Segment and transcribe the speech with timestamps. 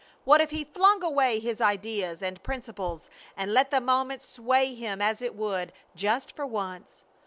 [0.23, 3.07] What if he flung away his ideas and principles
[3.37, 7.03] and let the moment sway him as it would, just for once?